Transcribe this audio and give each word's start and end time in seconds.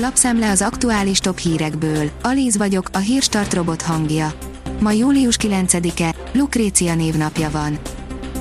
Lapszemle 0.00 0.50
az 0.50 0.62
aktuális 0.62 1.18
top 1.18 1.38
hírekből. 1.38 2.10
Alíz 2.22 2.56
vagyok, 2.56 2.88
a 2.92 2.98
hírstart 2.98 3.54
robot 3.54 3.82
hangja. 3.82 4.32
Ma 4.80 4.90
július 4.90 5.36
9-e, 5.42 6.14
Lukrécia 6.32 6.94
névnapja 6.94 7.50
van. 7.50 7.78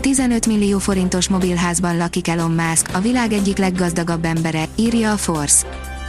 15 0.01 0.45
millió 0.45 0.79
forintos 0.79 1.27
mobilházban 1.27 1.97
lakik 1.97 2.27
Elon 2.27 2.51
Musk, 2.51 2.89
a 2.93 2.99
világ 2.99 3.33
egyik 3.33 3.57
leggazdagabb 3.57 4.25
embere, 4.25 4.65
írja 4.75 5.11
a 5.11 5.17
Force. 5.17 5.67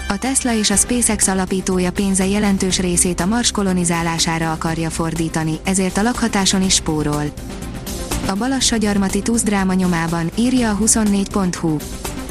A 0.08 0.18
Tesla 0.18 0.54
és 0.54 0.70
a 0.70 0.76
SpaceX 0.76 1.26
alapítója 1.28 1.92
pénze 1.92 2.26
jelentős 2.26 2.78
részét 2.78 3.20
a 3.20 3.26
Mars 3.26 3.50
kolonizálására 3.50 4.52
akarja 4.52 4.90
fordítani, 4.90 5.58
ezért 5.64 5.96
a 5.96 6.02
lakhatáson 6.02 6.62
is 6.62 6.74
spórol. 6.74 7.24
A 8.26 8.34
Balassa-gyarmati 8.34 9.22
dráma 9.44 9.74
nyomában, 9.74 10.30
írja 10.34 10.70
a 10.70 10.76
24.hu. 10.76 11.76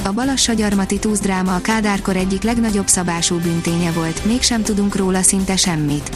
A 0.08 0.14
Balassa-gyarmati 0.14 1.00
dráma 1.22 1.56
a 1.56 1.62
Kádárkor 1.62 2.16
egyik 2.16 2.42
legnagyobb 2.42 2.88
szabású 2.88 3.40
bünténye 3.40 3.92
volt, 3.92 4.26
mégsem 4.26 4.64
tudunk 4.64 4.96
róla 4.96 5.22
szinte 5.22 5.56
semmit. 5.56 6.10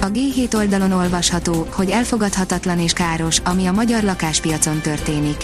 A 0.00 0.06
G7 0.06 0.54
oldalon 0.54 0.92
olvasható, 0.92 1.66
hogy 1.70 1.90
elfogadhatatlan 1.90 2.78
és 2.78 2.92
káros, 2.92 3.38
ami 3.38 3.66
a 3.66 3.72
magyar 3.72 4.02
lakáspiacon 4.02 4.80
történik. 4.80 5.36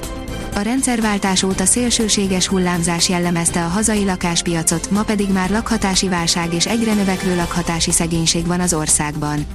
A 0.55 0.61
rendszerváltás 0.61 1.43
óta 1.43 1.65
szélsőséges 1.65 2.47
hullámzás 2.47 3.09
jellemezte 3.09 3.65
a 3.65 3.69
hazai 3.69 4.05
lakáspiacot, 4.05 4.91
ma 4.91 5.03
pedig 5.03 5.29
már 5.33 5.51
lakhatási 5.51 6.09
válság 6.09 6.55
és 6.55 6.67
egyre 6.67 6.95
növekvő 6.95 7.37
lakhatási 7.37 7.91
szegénység 7.91 8.47
van 8.47 8.61
az 8.61 8.75
országban. 8.75 9.47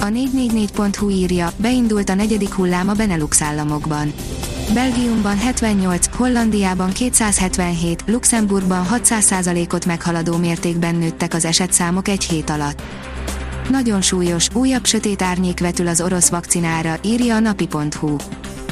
A 0.00 0.06
444.hu 0.06 1.10
írja, 1.10 1.52
beindult 1.56 2.10
a 2.10 2.14
negyedik 2.14 2.52
hullám 2.52 2.88
a 2.88 2.94
Benelux 2.94 3.42
államokban. 3.42 4.12
Belgiumban 4.74 5.38
78, 5.38 6.06
Hollandiában 6.16 6.92
277, 6.92 8.04
Luxemburgban 8.06 8.86
600%-ot 8.92 9.86
meghaladó 9.86 10.36
mértékben 10.36 10.94
nőttek 10.94 11.34
az 11.34 11.44
esetszámok 11.44 12.08
egy 12.08 12.24
hét 12.24 12.50
alatt. 12.50 12.82
Nagyon 13.70 14.00
súlyos, 14.00 14.48
újabb 14.54 14.84
sötét 14.84 15.22
árnyék 15.22 15.60
vetül 15.60 15.86
az 15.86 16.00
orosz 16.00 16.28
vakcinára, 16.28 16.98
írja 17.04 17.34
a 17.34 17.38
napi.hu. 17.38 18.16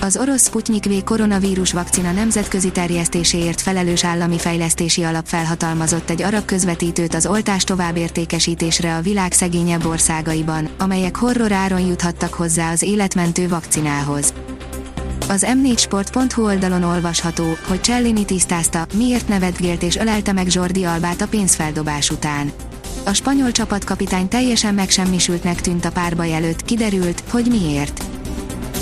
Az 0.00 0.16
orosz 0.16 0.47
Sputnik 0.47 0.84
V 0.84 1.05
koronavírus 1.05 1.72
vakcina 1.72 2.12
nemzetközi 2.12 2.70
terjesztéséért 2.70 3.61
felelős 3.61 4.05
állami 4.05 4.39
fejlesztési 4.39 5.02
alap 5.02 5.27
felhatalmazott 5.27 6.11
egy 6.11 6.22
arab 6.22 6.44
közvetítőt 6.44 7.14
az 7.14 7.27
oltás 7.27 7.64
továbbértékesítésre 7.64 8.96
a 8.96 9.00
világ 9.00 9.33
szegényebb 9.33 9.86
országaiban, 9.86 10.69
amelyek 10.78 11.17
horror 11.17 11.52
áron 11.52 11.80
juthattak 11.80 12.34
hozzá 12.34 12.72
az 12.72 12.83
életmentő 12.83 13.48
vakcinához. 13.48 14.33
Az 15.31 15.47
m4sport.hu 15.48 16.45
oldalon 16.45 16.83
olvasható, 16.83 17.56
hogy 17.69 17.84
Cellini 17.84 18.25
tisztázta, 18.25 18.86
miért 18.95 19.28
nevetgélt 19.28 19.83
és 19.83 19.97
ölelte 19.97 20.33
meg 20.33 20.53
Jordi 20.53 20.84
Albát 20.84 21.20
a 21.20 21.28
pénzfeldobás 21.28 22.11
után. 22.11 22.53
A 23.05 23.12
spanyol 23.12 23.53
csapatkapitány 23.53 24.28
teljesen 24.28 24.75
megsemmisültnek 24.75 25.61
tűnt 25.61 25.84
a 25.84 25.91
párbaj 25.91 26.34
előtt, 26.34 26.64
kiderült, 26.64 27.23
hogy 27.31 27.47
miért. 27.51 28.03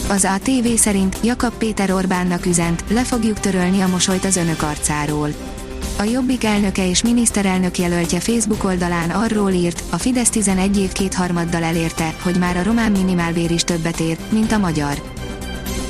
Az 0.08 0.24
ATV 0.24 0.66
szerint 0.76 1.16
Jakab 1.22 1.52
Péter 1.52 1.90
Orbánnak 1.90 2.46
üzent, 2.46 2.84
le 2.90 3.02
fogjuk 3.02 3.40
törölni 3.40 3.80
a 3.80 3.88
mosolyt 3.88 4.24
az 4.24 4.36
önök 4.36 4.62
arcáról. 4.62 5.28
A 5.98 6.02
Jobbik 6.02 6.44
elnöke 6.44 6.88
és 6.88 7.02
miniszterelnök 7.02 7.78
jelöltje 7.78 8.20
Facebook 8.20 8.64
oldalán 8.64 9.10
arról 9.10 9.50
írt, 9.50 9.82
a 9.90 9.98
Fidesz 9.98 10.30
11 10.30 10.78
év 10.78 10.92
kétharmaddal 10.92 11.62
elérte, 11.62 12.14
hogy 12.22 12.38
már 12.38 12.56
a 12.56 12.62
román 12.62 12.92
minimálbér 12.92 13.50
is 13.50 13.62
többet 13.62 14.00
ér, 14.00 14.18
mint 14.30 14.52
a 14.52 14.58
magyar. 14.58 15.17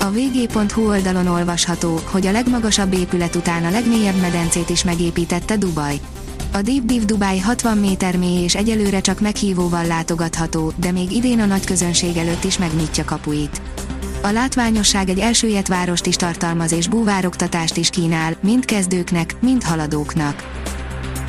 A 0.00 0.10
vg.hu 0.10 0.88
oldalon 0.88 1.26
olvasható, 1.26 2.00
hogy 2.10 2.26
a 2.26 2.32
legmagasabb 2.32 2.92
épület 2.92 3.34
után 3.34 3.64
a 3.64 3.70
legmélyebb 3.70 4.20
medencét 4.20 4.70
is 4.70 4.84
megépítette 4.84 5.56
Dubaj. 5.56 6.00
A 6.52 6.62
Deep 6.62 6.84
Div 6.84 7.04
Dubai 7.04 7.38
60 7.38 7.78
méter 7.78 8.16
mély 8.16 8.42
és 8.42 8.54
egyelőre 8.54 9.00
csak 9.00 9.20
meghívóval 9.20 9.86
látogatható, 9.86 10.72
de 10.76 10.92
még 10.92 11.12
idén 11.12 11.40
a 11.40 11.44
nagy 11.44 11.66
közönség 11.66 12.16
előtt 12.16 12.44
is 12.44 12.58
megnyitja 12.58 13.04
kapuit. 13.04 13.60
A 14.22 14.30
látványosság 14.30 15.08
egy 15.08 15.18
elsőjet 15.18 15.68
várost 15.68 16.06
is 16.06 16.16
tartalmaz 16.16 16.72
és 16.72 16.88
búvároktatást 16.88 17.76
is 17.76 17.90
kínál, 17.90 18.36
mind 18.42 18.64
kezdőknek, 18.64 19.36
mind 19.40 19.62
haladóknak. 19.62 20.42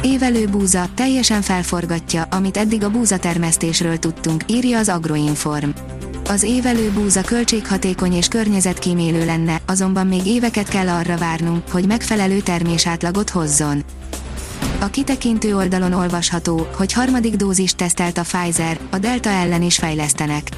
Évelő 0.02 0.46
búza 0.46 0.88
teljesen 0.94 1.42
felforgatja, 1.42 2.24
amit 2.32 2.58
eddig 2.58 2.84
a 2.84 2.90
búzatermesztésről 2.90 3.98
tudtunk, 3.98 4.44
írja 4.48 4.78
az 4.78 4.90
Agroinform. 4.90 5.70
Az 6.30 6.44
évelő 6.44 6.92
búza 6.92 7.22
költséghatékony 7.22 8.14
és 8.14 8.28
környezetkímélő 8.28 9.26
lenne, 9.26 9.62
azonban 9.66 10.08
még 10.08 10.26
éveket 10.26 10.68
kell 10.68 10.88
arra 10.88 11.18
várnunk, 11.18 11.70
hogy 11.72 11.86
megfelelő 11.86 12.40
termésátlagot 12.40 13.30
hozzon. 13.30 13.84
A 14.80 14.86
kitekintő 14.86 15.56
oldalon 15.56 15.94
olvasható, 15.94 16.68
hogy 16.76 16.94
harmadik 16.94 17.36
dózist 17.36 17.76
tesztelt 17.76 18.18
a 18.18 18.22
Pfizer, 18.22 18.80
a 18.90 18.98
Delta 18.98 19.30
ellen 19.30 19.62
is 19.62 19.76
fejlesztenek. 19.76 20.50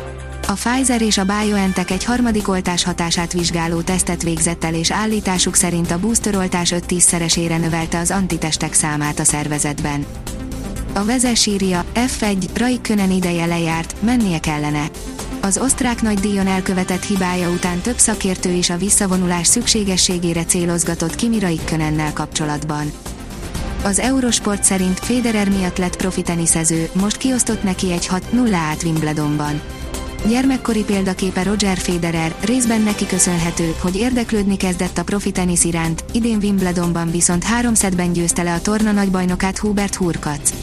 A 0.47 0.51
Pfizer 0.51 1.01
és 1.01 1.17
a 1.17 1.25
BioNTech 1.25 1.91
egy 1.91 2.03
harmadik 2.03 2.47
oltás 2.47 2.83
hatását 2.83 3.33
vizsgáló 3.33 3.81
tesztet 3.81 4.23
végzett 4.23 4.63
el 4.63 4.73
és 4.73 4.91
állításuk 4.91 5.55
szerint 5.55 5.91
a 5.91 5.99
boosteroltás 5.99 6.73
5-10-szeresére 6.75 7.59
növelte 7.59 7.99
az 7.99 8.11
antitestek 8.11 8.73
számát 8.73 9.19
a 9.19 9.23
szervezetben. 9.23 10.05
A 10.93 11.05
vezes 11.05 11.45
írja, 11.45 11.85
F1, 11.93 12.47
Raikkonen 12.53 13.11
ideje 13.11 13.45
lejárt, 13.45 13.95
mennie 14.01 14.39
kellene. 14.39 14.89
Az 15.43 15.57
osztrák 15.57 16.01
nagydíjon 16.01 16.47
elkövetett 16.47 17.03
hibája 17.03 17.49
után 17.49 17.79
több 17.79 17.97
szakértő 17.97 18.51
is 18.51 18.69
a 18.69 18.77
visszavonulás 18.77 19.47
szükségességére 19.47 20.43
célozgatott 20.43 21.15
Kimi 21.15 21.39
Raikkönennel 21.39 22.13
kapcsolatban. 22.13 22.91
Az 23.83 23.99
Eurosport 23.99 24.63
szerint 24.63 24.99
Federer 24.99 25.49
miatt 25.49 25.77
lett 25.77 25.95
profi 25.95 26.21
teniszező, 26.21 26.89
most 26.93 27.17
kiosztott 27.17 27.63
neki 27.63 27.91
egy 27.91 28.09
6-0 28.33 28.53
át 28.53 28.83
Wimbledonban. 28.83 29.61
Gyermekkori 30.27 30.83
példaképe 30.83 31.43
Roger 31.43 31.77
Federer, 31.77 32.35
részben 32.43 32.81
neki 32.81 33.05
köszönhető, 33.05 33.75
hogy 33.81 33.95
érdeklődni 33.95 34.57
kezdett 34.57 34.97
a 34.97 35.03
profi 35.03 35.31
tenisz 35.31 35.63
iránt, 35.63 36.03
idén 36.11 36.37
Wimbledonban 36.41 37.11
viszont 37.11 37.43
három 37.43 37.73
szedben 37.73 38.13
győzte 38.13 38.43
le 38.43 38.53
a 38.53 38.61
torna 38.61 38.91
nagybajnokát 38.91 39.57
Hubert 39.57 39.95
Hurkacz. 39.95 40.53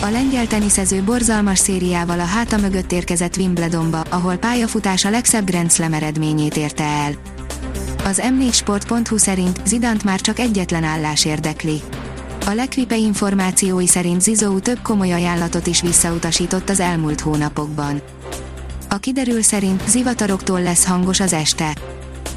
A 0.00 0.10
lengyel 0.10 0.46
teniszező 0.46 1.02
borzalmas 1.02 1.58
szériával 1.58 2.20
a 2.20 2.24
háta 2.24 2.56
mögött 2.56 2.92
érkezett 2.92 3.36
Wimbledonba, 3.36 4.00
ahol 4.00 4.36
pályafutása 4.36 5.10
legszebb 5.10 5.46
Grand 5.46 5.72
Slam 5.72 5.92
eredményét 5.92 6.56
érte 6.56 6.84
el. 6.84 7.12
Az 8.04 8.22
m4sport.hu 8.24 9.16
szerint 9.16 9.60
Zidant 9.66 10.04
már 10.04 10.20
csak 10.20 10.38
egyetlen 10.38 10.84
állás 10.84 11.24
érdekli. 11.24 11.80
A 12.46 12.50
Lekvipe 12.50 12.96
információi 12.96 13.86
szerint 13.86 14.20
Zizou 14.20 14.60
több 14.60 14.78
komoly 14.82 15.12
ajánlatot 15.12 15.66
is 15.66 15.80
visszautasított 15.80 16.68
az 16.68 16.80
elmúlt 16.80 17.20
hónapokban. 17.20 18.00
A 18.88 18.98
kiderül 18.98 19.42
szerint 19.42 19.88
zivataroktól 19.88 20.62
lesz 20.62 20.86
hangos 20.86 21.20
az 21.20 21.32
este. 21.32 21.76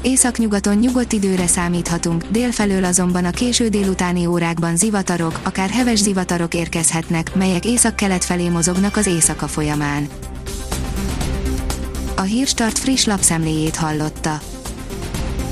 Északnyugaton 0.02 0.76
nyugodt 0.76 1.12
időre 1.12 1.46
számíthatunk, 1.46 2.24
délfelől 2.30 2.84
azonban 2.84 3.24
a 3.24 3.30
késő 3.30 3.68
délutáni 3.68 4.26
órákban 4.26 4.76
zivatarok, 4.76 5.40
akár 5.42 5.70
heves 5.70 5.98
zivatarok 5.98 6.54
érkezhetnek, 6.54 7.34
melyek 7.34 7.64
észak-kelet 7.64 8.24
felé 8.24 8.48
mozognak 8.48 8.96
az 8.96 9.06
éjszaka 9.06 9.46
folyamán. 9.46 10.08
A 12.16 12.20
Hírstart 12.20 12.78
friss 12.78 13.04
lapszemléjét 13.04 13.76
hallotta. 13.76 14.40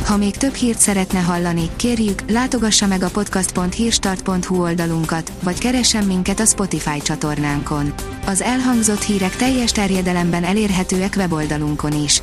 Ha 0.05 0.17
még 0.17 0.37
több 0.37 0.55
hírt 0.55 0.79
szeretne 0.79 1.19
hallani, 1.19 1.71
kérjük, 1.77 2.31
látogassa 2.31 2.87
meg 2.87 3.03
a 3.03 3.11
podcast.hírstart.hu 3.11 4.63
oldalunkat, 4.63 5.33
vagy 5.43 5.59
keressen 5.59 6.05
minket 6.05 6.41
a 6.41 6.45
Spotify 6.45 7.01
csatornánkon. 7.03 7.93
Az 8.27 8.43
elhangzott 8.43 9.03
hírek 9.03 9.37
teljes 9.37 9.73
terjedelemben 9.73 10.45
elérhetőek 10.45 11.15
weboldalunkon 11.17 12.03
is. 12.05 12.23